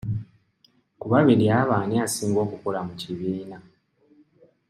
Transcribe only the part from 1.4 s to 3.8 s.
abo ani asinga okukola mu kibiina?